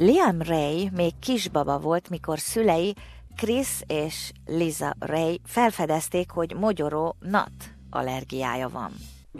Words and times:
Liam 0.00 0.42
Ray 0.42 0.90
még 0.94 1.12
kisbaba 1.18 1.78
volt, 1.78 2.08
mikor 2.08 2.38
szülei 2.38 2.94
Chris 3.36 3.82
és 3.86 4.32
Liza 4.46 4.94
Ray 4.98 5.40
felfedezték, 5.44 6.30
hogy 6.30 6.54
mogyoró 6.54 7.16
nut 7.20 7.74
allergiája 7.90 8.68
van. 8.68 8.90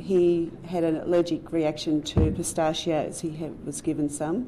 He 0.08 0.48
had 0.70 0.84
an 0.84 0.94
allergic 0.94 1.50
reaction 1.50 2.00
to 2.00 2.20
pistachios. 2.20 3.20
He 3.20 3.28
had, 3.38 3.50
was 3.64 3.80
given 3.80 4.08
some, 4.08 4.38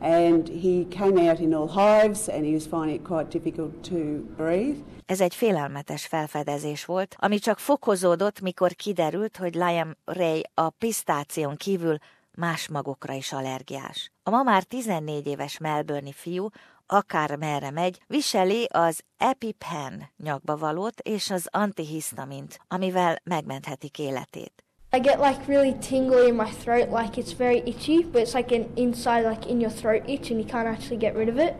and 0.00 0.48
he 0.48 0.84
came 0.98 1.28
out 1.28 1.38
in 1.38 1.54
all 1.54 1.68
hives, 1.68 2.28
and 2.28 2.44
he 2.44 2.52
was 2.52 2.66
finding 2.66 2.94
it 2.94 3.02
quite 3.02 3.38
difficult 3.38 3.72
to 3.88 3.96
breathe. 4.36 4.76
Ez 5.06 5.20
egy 5.20 5.34
félelmetes 5.34 6.06
felfedezés 6.06 6.84
volt, 6.84 7.16
ami 7.18 7.38
csak 7.38 7.58
fokozódott, 7.58 8.40
mikor 8.40 8.72
kiderült, 8.72 9.36
hogy 9.36 9.54
Liam 9.54 9.96
Ray 10.04 10.42
a 10.54 10.70
pisztáción 10.70 11.56
kívül 11.56 11.96
más 12.36 12.68
magokra 12.68 13.14
is 13.14 13.32
allergiás. 13.32 14.12
A 14.22 14.30
ma 14.30 14.42
már 14.42 14.62
14 14.62 15.26
éves 15.26 15.58
Melbourne 15.58 16.12
fiú 16.12 16.48
akár 16.86 17.36
merre 17.36 17.70
megy, 17.70 18.00
viseli 18.06 18.64
az 18.64 19.00
EpiPen 19.16 20.10
nyakbavalót 20.16 21.00
és 21.00 21.30
az 21.30 21.48
antihistamint, 21.50 22.58
amivel 22.68 23.20
megmenthetik 23.24 23.98
életét. 23.98 24.64
I 24.92 25.00
get 25.00 25.18
like 25.18 25.44
really 25.46 25.74
tingly 25.78 26.26
in 26.28 26.34
my 26.34 26.50
throat, 26.62 26.88
like 26.90 27.20
it's 27.20 27.36
very 27.36 27.62
itchy, 27.66 28.04
but 28.04 28.22
it's 28.22 28.34
like 28.34 28.54
an 28.54 28.66
inside, 28.74 29.24
like 29.24 29.48
in 29.50 29.60
your 29.60 29.72
throat 29.72 30.08
itch, 30.08 30.30
and 30.30 30.40
you 30.40 30.44
can't 30.44 30.68
actually 30.68 30.98
get 30.98 31.16
rid 31.16 31.28
of 31.28 31.36
it 31.36 31.54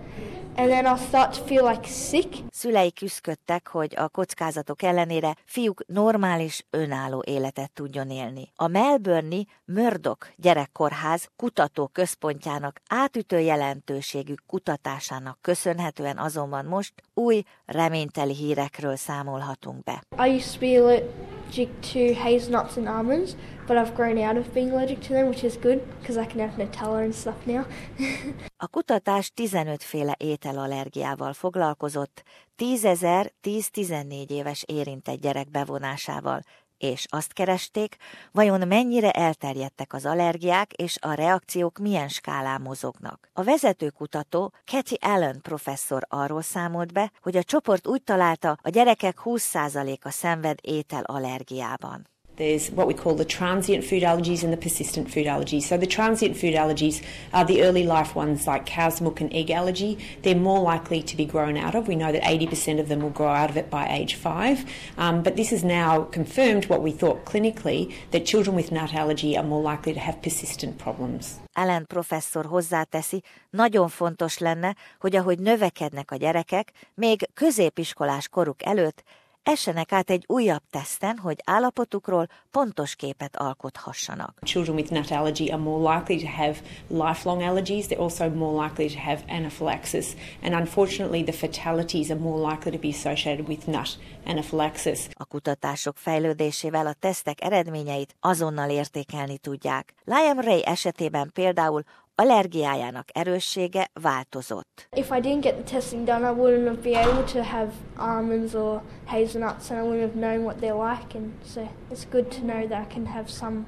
and 0.56 0.70
then 0.70 0.84
I'll 0.84 1.06
start 1.06 1.34
to 1.34 1.44
feel 1.44 1.64
like 1.64 1.88
sick. 1.88 2.34
Szülei 2.50 2.92
küzdködtek, 2.92 3.68
hogy 3.68 3.95
a 3.96 4.08
kockázatok 4.08 4.82
ellenére 4.82 5.37
fiúk 5.45 5.87
normális, 5.87 6.66
önálló 6.70 7.23
életet 7.26 7.73
tudjon 7.73 8.10
élni. 8.10 8.52
A 8.56 8.66
Melbourne-i 8.66 9.46
Murdoch 9.64 10.26
gyerekkorház 10.37 11.30
kutató 11.37 11.87
központjának 11.87 12.80
átütő 12.88 13.38
jelentőségű 13.38 14.34
kutatásának 14.46 15.38
köszönhetően 15.40 16.18
azonban 16.18 16.64
most 16.64 16.92
új, 17.14 17.42
reményteli 17.66 18.34
hírekről 18.34 18.96
számolhatunk 18.96 19.84
be. 19.84 20.02
I 20.26 20.36
used 20.36 20.52
to 20.52 20.59
be 20.59 21.34
allergic 21.45 21.80
to 21.80 22.14
hazelnuts 22.14 22.76
and 22.76 22.88
almonds, 22.88 23.37
but 23.66 23.76
I've 23.76 23.95
grown 23.95 24.18
out 24.18 24.37
of 24.37 24.52
being 24.52 24.70
allergic 24.70 25.00
to 25.00 25.12
them, 25.12 25.28
which 25.28 25.42
is 25.42 25.56
good 25.56 25.80
because 26.01 26.16
I 26.16 26.26
can 26.26 26.40
have 26.40 26.56
Nutella 26.56 27.02
and 27.02 27.14
stuff 27.14 27.46
now. 27.46 27.66
a 28.56 28.66
kutatás 28.66 29.32
15 29.34 29.76
féle 29.78 30.14
ételallergiával 30.18 31.32
foglalkozott, 31.32 32.23
10 32.56 32.84
ezer 32.84 33.32
10-14 33.42 34.30
éves 34.30 34.64
érintett 34.66 35.20
gyerek 35.20 35.51
bevonásával, 35.51 36.42
és 36.78 37.06
azt 37.08 37.32
keresték, 37.32 37.96
vajon 38.32 38.68
mennyire 38.68 39.10
elterjedtek 39.10 39.92
az 39.92 40.06
allergiák, 40.06 40.72
és 40.72 40.96
a 41.00 41.12
reakciók 41.12 41.78
milyen 41.78 42.08
skálán 42.08 42.60
mozognak. 42.60 43.28
A 43.32 43.42
vezetőkutató 43.42 44.52
Kathy 44.64 44.98
Allen 45.00 45.40
professzor 45.42 46.06
arról 46.08 46.42
számolt 46.42 46.92
be, 46.92 47.12
hogy 47.20 47.36
a 47.36 47.42
csoport 47.42 47.86
úgy 47.86 48.02
találta, 48.02 48.56
a 48.62 48.68
gyerekek 48.68 49.20
20%-a 49.24 50.10
szenved 50.10 50.58
ételallergiában. 50.62 52.12
There's 52.37 52.71
what 52.71 52.88
we 52.88 52.95
call 52.95 53.15
the 53.15 53.24
transient 53.24 53.85
food 53.85 54.02
allergies 54.02 54.43
and 54.43 54.52
the 54.52 54.57
persistent 54.57 55.10
food 55.10 55.27
allergies. 55.27 55.63
So 55.63 55.77
the 55.77 55.87
transient 55.87 56.37
food 56.37 56.54
allergies 56.54 57.01
are 57.32 57.45
the 57.45 57.63
early 57.63 57.85
life 57.85 58.16
ones 58.16 58.46
like 58.46 58.66
cow's 58.66 59.01
milk 59.01 59.21
and 59.21 59.32
egg 59.32 59.51
allergy. 59.51 59.99
They're 60.23 60.35
more 60.35 60.60
likely 60.60 61.01
to 61.02 61.16
be 61.16 61.24
grown 61.24 61.57
out 61.57 61.74
of. 61.74 61.87
We 61.87 61.95
know 61.95 62.10
that 62.10 62.23
80% 62.23 62.80
of 62.80 62.88
them 62.88 63.01
will 63.02 63.10
grow 63.10 63.29
out 63.29 63.51
of 63.51 63.57
it 63.57 63.71
by 63.71 63.87
age 63.87 64.15
five. 64.16 64.65
Um, 64.99 65.22
but 65.22 65.37
this 65.37 65.50
has 65.50 65.62
now 65.62 66.03
confirmed 66.10 66.66
what 66.66 66.82
we 66.82 66.91
thought 66.91 67.25
clinically, 67.25 67.93
that 68.10 68.26
children 68.26 68.56
with 68.56 68.72
nut 68.72 68.94
allergy 68.94 69.37
are 69.37 69.44
more 69.44 69.62
likely 69.62 69.92
to 69.92 70.00
have 70.00 70.20
persistent 70.20 70.78
problems. 70.78 71.41
Allen 71.56 71.87
professzor 71.87 72.47
hozzáteszi, 72.47 73.22
nagyon 73.50 73.88
fontos 73.88 74.38
lenne, 74.38 74.76
hogy 74.98 75.16
ahogy 75.16 75.38
növekednek 75.38 76.10
a 76.10 76.16
gyerekek, 76.16 76.72
még 76.94 77.28
középiskolás 77.34 78.28
koruk 78.28 78.64
előtt 78.64 79.03
essenek 79.44 79.93
át 79.93 80.10
egy 80.10 80.25
újabb 80.27 80.62
teszten, 80.71 81.19
hogy 81.19 81.38
állapotukról 81.44 82.28
pontos 82.50 82.94
képet 82.94 83.37
alkothassanak. 83.37 84.38
Children 84.43 84.77
with 84.77 84.91
nut 84.91 85.10
allergy 85.10 85.50
are 85.50 85.62
more 85.62 85.94
likely 85.94 86.16
to 86.16 86.28
have 86.28 86.56
lifelong 86.88 87.43
allergies. 87.43 87.87
They're 87.87 88.00
also 88.00 88.31
more 88.31 88.65
likely 88.65 88.88
to 88.88 88.99
have 88.99 89.22
anaphylaxis. 89.28 90.06
And 90.43 90.55
unfortunately, 90.55 91.22
the 91.22 91.32
fatalities 91.32 92.10
are 92.10 92.21
more 92.21 92.50
likely 92.50 92.71
to 92.72 92.78
be 92.78 92.88
associated 92.88 93.49
with 93.49 93.66
nut 93.66 93.99
anaphylaxis. 94.27 95.09
A 95.12 95.25
kutatások 95.25 95.97
fejlődésével 95.97 96.87
a 96.87 96.93
tesztek 96.93 97.44
eredményeit 97.44 98.16
azonnal 98.21 98.71
értékelni 98.71 99.38
tudják. 99.38 99.94
Liam 100.05 100.41
Ray 100.41 100.65
esetében 100.65 101.31
például 101.32 101.82
allergiájának 102.14 103.08
erőssége 103.12 103.91
változott. 104.00 104.88
If 104.92 105.10
I 105.10 105.20
didn't 105.20 105.41
get 105.41 105.54
the 105.54 105.62
testing 105.62 106.06
done, 106.06 106.25
I 106.25 106.32
wouldn't 106.32 106.66
have 106.66 106.82
been 106.82 107.08
able 107.08 107.25
to 107.25 107.42
have 107.42 107.72
almonds 107.97 108.54
or 108.54 108.82
hazelnuts 109.04 109.70
and 109.70 109.80
I 109.80 109.82
wouldn't 109.82 110.12
have 110.12 110.20
known 110.20 110.44
what 110.44 110.58
they're 110.60 110.94
like 110.94 111.19
and 111.19 111.32
so 111.44 111.69
it's 111.91 112.06
good 112.10 112.28
to 112.28 112.41
know 112.41 112.69
that 112.69 112.80
I 112.80 112.94
can 112.94 113.06
have 113.06 113.30
some 113.30 113.64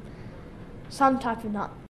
some 0.88 1.18
type 1.18 1.44
of 1.44 1.52
nut. 1.52 1.70